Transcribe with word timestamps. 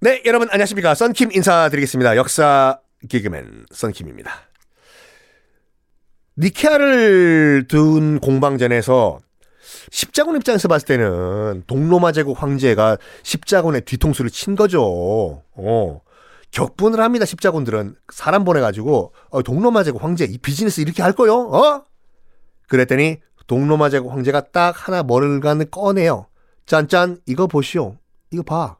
네, 0.00 0.22
여러분 0.26 0.46
안녕하십니까. 0.48 0.94
썬킴 0.94 1.32
인사드리겠습니다. 1.32 2.16
역사 2.16 2.78
개그맨 3.08 3.66
썬킴입니다. 3.72 4.30
니케아를 6.36 7.66
둔 7.66 8.20
공방전에서 8.20 9.18
십자군 9.90 10.36
입장에서 10.36 10.68
봤을 10.68 10.86
때는 10.86 11.64
동로마 11.66 12.12
제국 12.12 12.40
황제가 12.40 12.96
십자군의 13.24 13.80
뒤통수를 13.80 14.30
친 14.30 14.54
거죠. 14.54 15.42
어. 15.54 16.00
격분을 16.52 17.00
합니다. 17.00 17.24
십자군들은 17.24 17.96
사람 18.12 18.44
보내가지고 18.44 19.12
어, 19.30 19.42
동로마 19.42 19.82
제국 19.82 20.04
황제 20.04 20.26
이 20.26 20.38
비즈니스 20.38 20.80
이렇게 20.80 21.02
할 21.02 21.12
거요? 21.12 21.34
어? 21.34 21.84
그랬더니 22.68 23.16
동로마 23.48 23.90
제국 23.90 24.12
황제가 24.12 24.52
딱 24.52 24.86
하나 24.86 25.02
머리간을 25.02 25.72
꺼내요. 25.72 26.28
짠짠 26.66 27.18
이거 27.26 27.48
보시오. 27.48 27.96
이거 28.30 28.44
봐. 28.44 28.77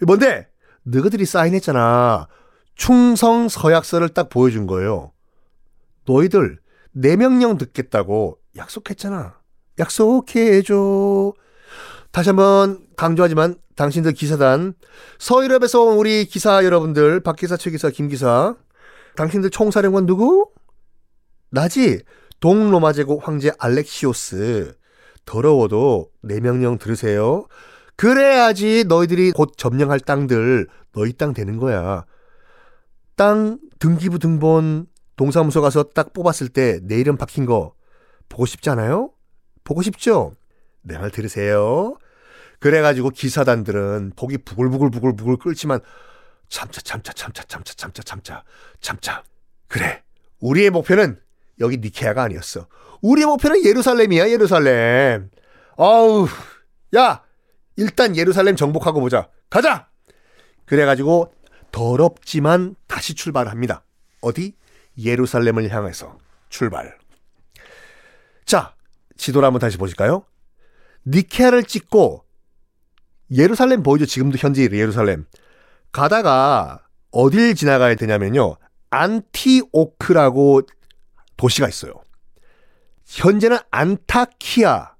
뭔데? 0.00 0.48
너희들이 0.84 1.24
사인했잖아. 1.24 2.28
충성 2.74 3.48
서약서를 3.48 4.08
딱 4.10 4.28
보여준 4.28 4.66
거예요. 4.66 5.12
너희들 6.06 6.58
내 6.92 7.16
명령 7.16 7.58
듣겠다고 7.58 8.38
약속했잖아. 8.56 9.38
약속해줘. 9.78 11.32
다시 12.10 12.28
한번 12.28 12.86
강조하지만 12.96 13.56
당신들 13.76 14.12
기사단 14.12 14.74
서유럽에서 15.18 15.82
온 15.82 15.96
우리 15.96 16.26
기사 16.26 16.62
여러분들 16.64 17.20
박기사 17.20 17.56
최기사 17.56 17.88
김기사 17.90 18.54
당신들 19.16 19.50
총사령관 19.50 20.04
누구? 20.04 20.50
나지 21.50 22.02
동로마 22.40 22.92
제국 22.92 23.26
황제 23.26 23.50
알렉시오스 23.58 24.76
더러워도 25.24 26.10
내 26.22 26.40
명령 26.40 26.78
들으세요. 26.78 27.46
그래야지 27.96 28.84
너희들이 28.88 29.32
곧 29.32 29.52
점령할 29.56 30.00
땅들 30.00 30.66
너희 30.92 31.12
땅 31.12 31.32
되는 31.34 31.58
거야. 31.58 32.04
땅 33.16 33.58
등기부 33.78 34.18
등본 34.18 34.86
동사무소 35.16 35.60
가서 35.60 35.84
딱 35.84 36.12
뽑았을 36.12 36.48
때 36.48 36.80
내 36.82 36.96
이름 36.98 37.16
박힌 37.16 37.46
거 37.46 37.74
보고 38.28 38.46
싶지 38.46 38.70
않아요? 38.70 39.10
보고 39.64 39.82
싶죠? 39.82 40.34
내 40.82 40.98
말 40.98 41.10
들으세요. 41.10 41.96
그래가지고 42.58 43.10
기사단들은 43.10 44.12
복이 44.16 44.38
부글부글부글부글 44.38 45.36
끓지만 45.36 45.80
참자 46.48 46.80
참자 46.80 47.12
참자 47.12 47.42
참자 47.44 47.74
참자 47.74 48.02
참자 48.02 48.44
참자 48.80 49.22
그래 49.68 50.02
우리의 50.40 50.70
목표는 50.70 51.18
여기 51.60 51.78
니케아가 51.78 52.22
아니었어 52.24 52.66
우리의 53.00 53.26
목표는 53.26 53.64
예루살렘이야 53.64 54.28
예루살렘 54.30 55.30
아우 55.76 56.26
야 56.96 57.22
일단 57.76 58.16
예루살렘 58.16 58.56
정복하고 58.56 59.00
보자 59.00 59.28
가자 59.50 59.88
그래가지고 60.66 61.34
더럽지만 61.70 62.76
다시 62.86 63.14
출발합니다 63.14 63.84
어디 64.20 64.54
예루살렘을 64.98 65.70
향해서 65.70 66.18
출발 66.48 66.98
자 68.44 68.74
지도를 69.16 69.46
한번 69.46 69.60
다시 69.60 69.78
보실까요 69.78 70.24
니케아를 71.06 71.64
찍고 71.64 72.24
예루살렘 73.32 73.82
보이죠? 73.82 74.06
지금도 74.06 74.36
현재 74.38 74.68
예루살렘. 74.70 75.26
가다가 75.90 76.82
어딜 77.10 77.54
지나가야 77.54 77.94
되냐면요. 77.94 78.56
안티오크라고 78.90 80.62
도시가 81.36 81.68
있어요. 81.68 81.94
현재는 83.06 83.58
안타키아 83.70 84.91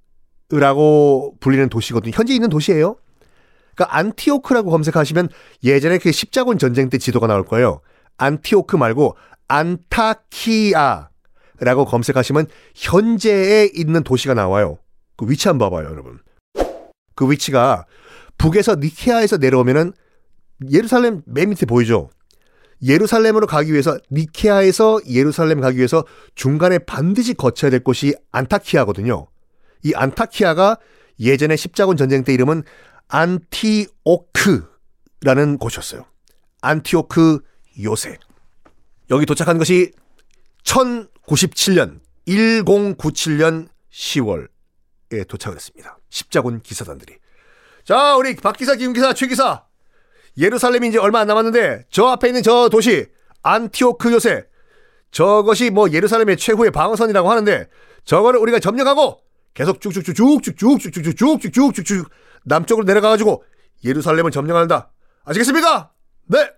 라고 0.59 1.35
불리는 1.41 1.69
도시거든요. 1.69 2.13
현재 2.15 2.35
있는 2.35 2.49
도시예요. 2.49 2.97
그러니까 3.75 3.97
안티오크라고 3.97 4.71
검색하시면 4.71 5.31
예전에 5.65 5.99
그 5.99 6.13
십자군 6.13 6.59
전쟁 6.59 6.91
때 6.91 6.99
지도가 6.99 7.27
나올 7.27 7.45
거예요. 7.45 7.81
안티오크 8.19 8.77
말고 8.77 9.17
안타키아라고 9.49 11.07
검색하시면 11.87 12.47
현재에 12.75 13.71
있는 13.75 14.03
도시가 14.03 14.35
나와요. 14.35 14.79
그 15.17 15.27
위치 15.29 15.49
한번 15.49 15.71
봐봐요, 15.71 15.89
여러분. 15.89 16.19
그 17.15 17.31
위치가 17.31 17.87
북에서 18.39 18.77
니케아에서 18.77 19.39
내려오면은 19.39 19.93
예루살렘 20.71 21.23
맨 21.27 21.51
밑에 21.51 21.67
보이죠? 21.67 22.11
예루살렘으로 22.83 23.47
가기 23.47 23.73
위해서 23.73 23.97
니케아에서 24.11 25.01
예루살렘 25.09 25.61
가기 25.61 25.79
위해서 25.79 26.05
중간에 26.35 26.79
반드시 26.79 27.35
거쳐야 27.35 27.71
될 27.71 27.85
곳이 27.85 28.15
안타키아거든요. 28.33 29.29
이 29.83 29.93
안타키아가 29.95 30.79
예전에 31.21 31.57
십자군 31.57 31.97
전쟁 31.97 32.25
때 32.25 32.33
이름은 32.33 32.63
안티오크라는 33.09 34.69
곳이었어요. 35.59 36.05
안티오크 36.61 37.41
요새. 37.83 38.19
여기 39.11 39.27
도착한 39.27 39.59
것이 39.59 39.93
1097년 40.65 42.01
1097년 42.27 43.69
10월에 43.93 45.29
도착을 45.29 45.57
했습니다. 45.57 45.99
십자군 46.09 46.63
기사단들이. 46.63 47.17
자, 47.85 48.17
우리 48.17 48.37
박기사, 48.37 48.77
김기사, 48.77 49.13
최기사. 49.13 49.65
예루살렘이 50.39 50.89
이제 50.89 50.99
얼마 50.99 51.21
안 51.21 51.27
남았는데 51.27 51.87
저 51.91 52.07
앞에 52.07 52.29
있는 52.29 52.43
저 52.43 52.69
도시 52.71 53.07
안티오크 53.43 54.13
요새 54.13 54.47
저것이 55.11 55.71
뭐 55.71 55.91
예루살렘의 55.91 56.39
최후의 56.39 56.71
방어선이라고 56.71 57.31
하는데 57.31 57.69
저거를 58.05 58.41
우리가 58.41 58.59
점령하고 58.61 59.21
계속 59.55 59.81
쭉쭉쭉쭉쭉쭉쭉쭉쭉쭉쭉쭉 59.81 62.11
남쪽으로 62.45 62.85
내려가가지고 62.85 63.45
예루살렘을 63.85 64.31
점령한다. 64.31 64.93
아시겠습니까? 65.25 65.91
네. 66.27 66.51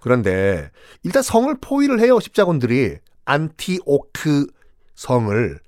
그런데 0.00 0.70
일단 1.02 1.22
성을 1.22 1.54
포위를 1.60 2.00
해요 2.00 2.18
십자군들이 2.20 2.98
안티오크 3.24 4.46
성을 4.94 5.58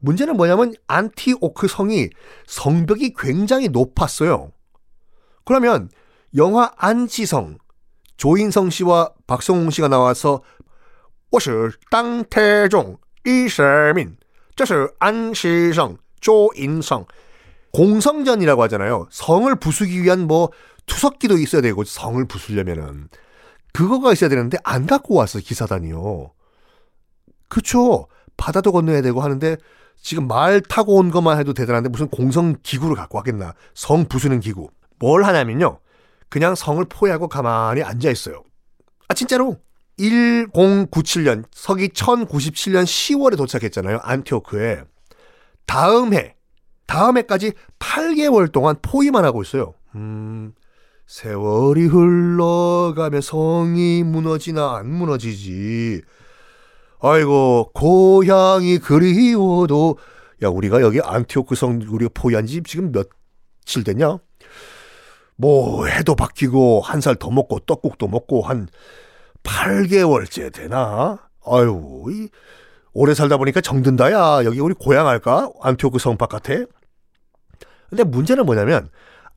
문제는 0.00 0.36
뭐냐면 0.36 0.74
안티오크 0.88 1.68
성이 1.68 2.10
성벽이 2.46 3.14
굉장히 3.16 3.68
높았어요. 3.68 4.50
그러면 5.44 5.88
영화 6.36 6.72
안시성 6.76 7.58
조인성 8.16 8.70
씨와 8.70 9.12
박성웅 9.26 9.70
씨가 9.70 9.88
나와서 9.88 10.42
我是 11.30 11.72
당태종 11.90 12.98
이세민 13.26 14.16
这是 14.56 14.90
안시성 14.98 15.98
조인성 16.20 17.06
공성전이라고 17.72 18.62
하잖아요. 18.64 19.08
성을 19.10 19.54
부수기 19.56 20.02
위한 20.02 20.26
뭐 20.26 20.50
투석기도 20.86 21.38
있어야 21.38 21.62
되고 21.62 21.84
성을 21.84 22.22
부수려면은 22.26 23.08
그거가 23.72 24.12
있어야 24.12 24.28
되는데 24.28 24.58
안 24.62 24.86
갖고 24.86 25.14
왔어 25.14 25.38
기사단이요. 25.38 26.32
그쵸? 27.48 28.08
바다도 28.36 28.72
건너야 28.72 29.02
되고 29.02 29.20
하는데 29.22 29.56
지금 30.00 30.26
말 30.26 30.60
타고 30.60 30.96
온 30.96 31.10
것만 31.10 31.38
해도 31.38 31.54
대단한데 31.54 31.88
무슨 31.88 32.08
공성 32.08 32.56
기구를 32.62 32.96
갖고 32.96 33.18
왔겠나? 33.18 33.54
성 33.74 34.04
부수는 34.06 34.40
기구. 34.40 34.68
뭘 34.98 35.24
하냐면요. 35.24 35.78
그냥 36.28 36.54
성을 36.54 36.84
포위하고 36.84 37.28
가만히 37.28 37.82
앉아 37.82 38.10
있어요. 38.10 38.42
아 39.08 39.14
진짜로 39.14 39.58
1097년 39.98 41.44
서기 41.52 41.88
1097년 41.88 42.84
10월에 42.84 43.36
도착했잖아요. 43.36 43.98
안티오크에. 44.02 44.82
다음 45.66 46.14
해 46.14 46.34
다음 46.86 47.16
해까지 47.18 47.52
8개월 47.78 48.50
동안 48.52 48.76
포위만 48.82 49.24
하고 49.24 49.42
있어요. 49.42 49.74
음. 49.94 50.52
세월이 51.06 51.86
흘러가면 51.86 53.20
성이 53.20 54.02
무너지나 54.02 54.76
안 54.76 54.88
무너지지. 54.90 56.00
아이고 57.00 57.70
고향이 57.74 58.78
그리워도 58.78 59.98
야 60.42 60.48
우리가 60.48 60.80
여기 60.80 61.00
안티오크 61.02 61.54
성 61.54 61.80
우리가 61.86 62.10
포위한 62.14 62.46
지 62.46 62.62
지금 62.62 62.92
며칠 62.92 63.84
됐냐? 63.84 64.18
뭐 65.36 65.86
해도 65.86 66.14
바뀌고 66.14 66.80
한 66.82 67.00
살 67.00 67.16
더 67.16 67.30
먹고 67.30 67.60
떡국도 67.60 68.08
먹고 68.08 68.42
한 68.42 68.68
8개월째 69.42 70.52
되나? 70.52 71.18
아유 71.44 72.04
이 72.10 72.28
오래 72.92 73.14
살다 73.14 73.36
보니까 73.36 73.60
정든다 73.60 74.12
야 74.12 74.44
여기 74.44 74.60
우리 74.60 74.74
고향 74.74 75.06
할까? 75.06 75.50
안티오크 75.60 75.98
성 75.98 76.16
바깥에. 76.16 76.66
근데 77.88 78.04
문제는 78.04 78.46
뭐냐면 78.46 78.88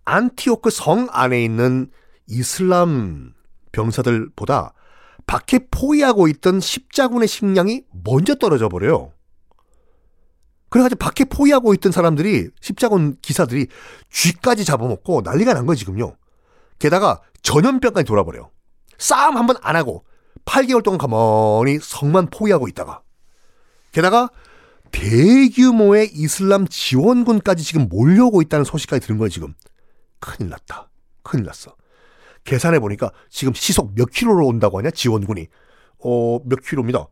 안티오크 0.06 0.70
성 0.70 1.08
안에 1.12 1.44
있는 1.44 1.90
이슬람 2.28 3.34
병사들보다 3.72 4.74
밖에 5.28 5.60
포위하고 5.72 6.28
있던 6.28 6.60
십자군의 6.60 7.28
식량이 7.28 7.84
먼저 8.04 8.36
떨어져 8.36 8.70
버려요. 8.70 9.12
그래가지고 10.70 11.00
밖에 11.00 11.26
포위하고 11.26 11.74
있던 11.76 11.92
사람들이 11.92 12.50
십자군 12.60 13.18
기사들이 13.22 13.68
쥐까지 14.12 14.66
잡아먹고 14.66 15.22
난리가 15.22 15.54
난 15.54 15.66
거예요 15.66 15.76
지금요. 15.76 16.16
게다가 16.80 17.22
전염병까지 17.42 18.06
돌아버려요. 18.06 18.52
싸움 18.98 19.38
한 19.38 19.46
번 19.48 19.58
안 19.62 19.76
하고 19.76 20.06
8개월 20.46 20.84
동안 20.84 20.98
가만히 20.98 21.80
성만 21.82 22.30
포위하고 22.30 22.68
있다가 22.68 23.02
게다가 23.92 24.30
대규모의 24.92 26.12
이슬람 26.14 26.68
지원군까지 26.68 27.64
지금 27.64 27.88
몰려오고 27.90 28.42
있다는 28.42 28.64
소식까지 28.64 29.02
들은 29.06 29.18
거예요 29.18 29.30
지금. 29.30 29.54
큰일 30.20 30.50
났다. 30.50 30.90
큰일 31.24 31.46
났어. 31.46 31.76
계산해 32.46 32.80
보니까 32.80 33.12
지금 33.30 33.54
시속 33.54 33.94
몇 33.96 34.10
킬로로 34.12 34.46
온다고 34.48 34.78
하냐 34.80 34.92
지원군이 34.92 35.48
어 36.00 36.40
몇 36.46 36.62
킬로입니다. 36.64 37.08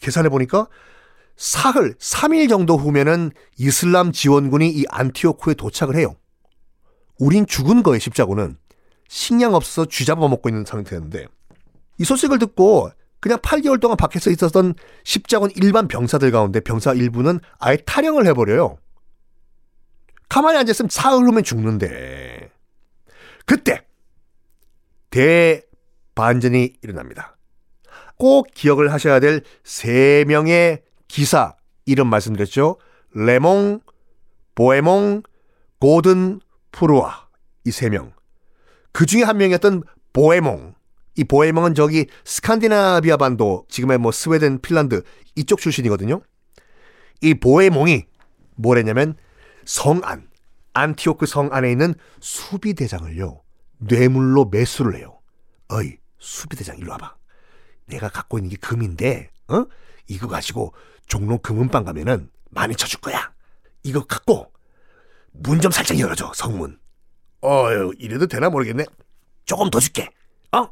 계산해 0.00 0.28
보니까 0.28 0.68
사흘 1.36 1.94
3일 1.98 2.48
정도 2.48 2.76
후면은 2.76 3.30
이슬람 3.58 4.12
지원군이 4.12 4.68
이 4.70 4.84
안티오크에 4.88 5.54
도착을 5.54 5.96
해요. 5.96 6.16
우린 7.18 7.46
죽은 7.46 7.82
거예요 7.82 7.98
십자군은 7.98 8.58
식량 9.08 9.54
없어서 9.54 9.86
쥐잡아 9.88 10.26
먹고 10.28 10.48
있는 10.48 10.64
상태였는데 10.64 11.26
이 11.98 12.04
소식을 12.04 12.38
듣고 12.38 12.90
그냥 13.20 13.38
8개월 13.38 13.80
동안 13.80 13.96
밖에서 13.96 14.30
있었던 14.30 14.74
십자군 15.04 15.50
일반 15.56 15.88
병사들 15.88 16.30
가운데 16.30 16.60
병사 16.60 16.92
일부는 16.92 17.40
아예 17.58 17.76
탈영을 17.76 18.26
해버려요. 18.26 18.78
가만히 20.28 20.58
앉아있으면 20.58 20.88
사흘 20.90 21.24
후면 21.26 21.42
죽는데 21.44 22.50
그때 23.46 23.86
대반전이 25.10 26.74
일어납니다. 26.82 27.36
꼭 28.18 28.48
기억을 28.54 28.92
하셔야 28.92 29.20
될 29.20 29.42
세 29.64 30.24
명의 30.26 30.82
기사 31.08 31.54
이름 31.84 32.08
말씀드렸죠. 32.08 32.78
레몽, 33.14 33.80
보에몽, 34.54 35.22
고드프루아 35.78 37.28
이 37.64 37.70
세 37.70 37.88
명. 37.88 38.12
그 38.96 39.04
중에 39.04 39.24
한 39.24 39.36
명이었던 39.36 39.82
보에몽. 40.14 40.74
이 41.16 41.24
보에몽은 41.24 41.74
저기 41.74 42.06
스칸디나비아 42.24 43.18
반도 43.18 43.66
지금의 43.68 43.98
뭐 43.98 44.10
스웨덴, 44.10 44.58
핀란드 44.58 45.02
이쪽 45.34 45.60
출신이거든요. 45.60 46.22
이 47.20 47.34
보에몽이 47.34 48.06
뭐랬냐면 48.54 49.14
성안, 49.66 50.30
안티오크 50.72 51.26
성 51.26 51.50
안에 51.52 51.70
있는 51.70 51.94
수비대장을요. 52.22 53.42
뇌물로 53.80 54.46
매수를 54.46 54.96
해요. 54.96 55.20
어이, 55.68 55.98
수비대장 56.18 56.78
일로 56.78 56.92
와봐. 56.92 57.16
내가 57.84 58.08
갖고 58.08 58.38
있는 58.38 58.48
게 58.48 58.56
금인데, 58.56 59.30
어? 59.48 59.66
이거 60.06 60.26
가지고 60.26 60.72
종로 61.06 61.36
금은방 61.36 61.84
가면은 61.84 62.30
많이 62.48 62.74
쳐줄 62.74 63.02
거야. 63.02 63.30
이거 63.82 64.06
갖고 64.06 64.50
문 65.32 65.60
좀 65.60 65.70
살짝 65.70 65.98
열어줘, 65.98 66.32
성문. 66.34 66.78
어휴, 67.46 67.92
이래도 67.98 68.26
되나 68.26 68.50
모르겠네. 68.50 68.84
조금 69.44 69.70
더 69.70 69.78
줄게. 69.78 70.08
어? 70.52 70.68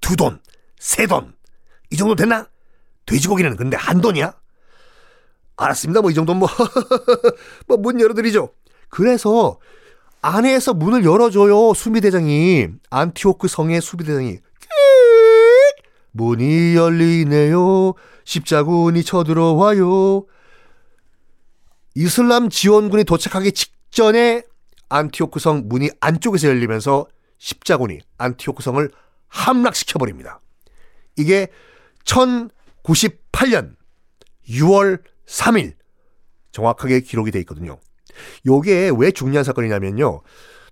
두 0.00 0.14
돈, 0.16 0.40
세 0.78 1.06
돈. 1.06 1.34
이 1.90 1.96
정도 1.96 2.14
됐나? 2.14 2.46
돼지고기는 3.06 3.56
근데 3.56 3.76
한 3.76 4.00
돈이야? 4.00 4.34
알았습니다. 5.56 6.00
뭐 6.02 6.10
이 6.10 6.14
정도 6.14 6.34
뭐, 6.34 6.48
뭐 7.66 7.76
문 7.78 8.00
열어드리죠. 8.00 8.50
그래서 8.88 9.58
안에서 10.20 10.74
문을 10.74 11.04
열어줘요. 11.04 11.72
수비대장이. 11.74 12.68
안티오크 12.90 13.48
성의 13.48 13.80
수비대장이. 13.80 14.38
문이 16.12 16.76
열리네요. 16.76 17.94
십자군이 18.24 19.02
쳐들어와요. 19.02 20.26
이슬람 21.94 22.50
지원군이 22.50 23.04
도착하기 23.04 23.52
직전에 23.52 24.42
안티오크 24.92 25.40
성 25.40 25.68
문이 25.68 25.88
안쪽에서 26.00 26.48
열리면서 26.48 27.06
십자군이 27.38 28.00
안티오크 28.18 28.62
성을 28.62 28.90
함락시켜 29.28 29.98
버립니다. 29.98 30.40
이게 31.16 31.48
1098년 32.04 33.74
6월 34.48 35.02
3일 35.26 35.74
정확하게 36.52 37.00
기록이 37.00 37.30
돼 37.30 37.38
있거든요. 37.40 37.78
요게 38.46 38.92
왜 38.98 39.10
중요한 39.10 39.44
사건이냐면요. 39.44 40.20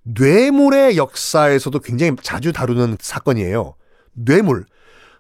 뇌물의 0.03 0.99
역사에서도 0.99 1.79
굉장히 1.79 2.13
자주 2.23 2.53
다루는 2.53 2.99
사건이에요. 3.01 3.75
뇌물. 4.13 4.67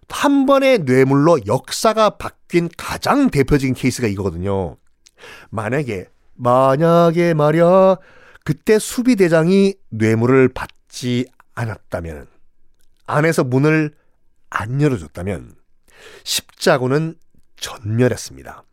한 0.08 0.44
번의 0.44 0.80
뇌물로 0.80 1.46
역사가 1.46 2.10
바뀐 2.18 2.68
가장 2.76 3.30
대표적인 3.30 3.74
케이스가 3.74 4.08
이거거든요. 4.08 4.76
만약에, 5.50 6.06
만약에 6.34 7.34
말이야, 7.34 7.96
그때 8.50 8.80
수비대장이 8.80 9.74
뇌물을 9.90 10.48
받지 10.48 11.24
않았다면, 11.54 12.26
안에서 13.06 13.44
문을 13.44 13.94
안 14.50 14.82
열어줬다면, 14.82 15.54
십자군은 16.24 17.14
전멸했습니다. 17.54 18.64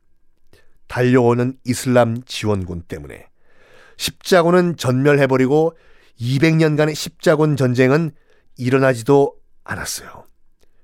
달려오는 0.88 1.60
이슬람 1.64 2.24
지원군 2.24 2.86
때문에. 2.88 3.28
십자군은 3.98 4.78
전멸해버리고 4.78 5.78
200년간의 6.20 6.96
십자군 6.96 7.56
전쟁은 7.56 8.10
일어나지도 8.58 9.36
않았어요. 9.64 10.26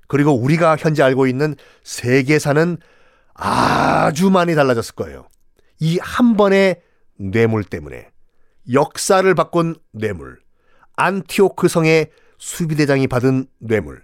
그리고 0.07 0.33
우리가 0.33 0.75
현재 0.77 1.01
알고 1.01 1.25
있는 1.25 1.55
세계사는 1.83 2.77
아주 3.33 4.29
많이 4.29 4.53
달라졌을 4.53 4.93
거예요. 4.93 5.27
이 5.79 5.97
한 5.99 6.37
번의 6.37 6.79
뇌물 7.17 7.63
때문에 7.63 8.12
역사를 8.71 9.33
바꾼 9.35 9.75
뇌물, 9.91 10.39
안티오크 10.95 11.67
성의 11.67 12.09
수비대장이 12.37 13.07
받은 13.07 13.47
뇌물 13.59 14.01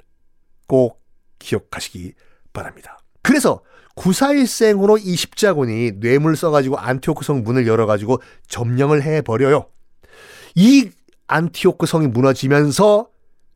꼭 0.68 1.02
기억하시기 1.40 2.14
바랍니다. 2.54 3.00
그래서 3.22 3.62
구사일생으로 3.96 4.98
이 4.98 5.16
십자군이 5.16 6.00
뇌물 6.00 6.36
써가지고 6.36 6.78
안티오크 6.78 7.24
성 7.24 7.44
문을 7.44 7.68
열어가지고 7.68 8.22
점령을 8.48 9.04
해버려요. 9.04 9.70
이 10.56 10.90
안티오크 11.28 11.86
성이 11.86 12.08
무너지면서 12.08 13.10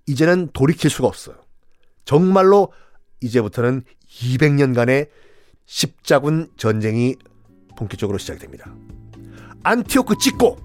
이제는 0.05 0.49
돌이킬 0.53 0.89
수가 0.89 1.07
없어요. 1.07 1.37
정말로 2.05 2.73
이제부터는 3.21 3.83
200년간의 4.09 5.07
십자군 5.65 6.51
전쟁이 6.57 7.15
본격적으로 7.77 8.17
시작됩니다. 8.17 8.73
안티오크 9.63 10.17
찍고 10.17 10.57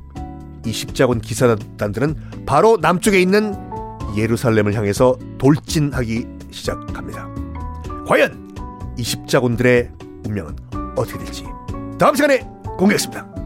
이 0.68 0.72
십자군 0.72 1.20
기사단들은 1.20 2.44
바로 2.44 2.76
남쪽에 2.76 3.20
있는 3.20 3.54
예루살렘을 4.16 4.74
향해서 4.74 5.16
돌진하기 5.38 6.26
시작합니다. 6.50 7.28
과연 8.06 8.54
이 8.98 9.02
십자군들의 9.02 9.90
운명은 10.26 10.56
어떻게 10.96 11.18
될지 11.18 11.44
다음 11.98 12.14
시간에 12.14 12.40
공개하겠습니다. 12.78 13.37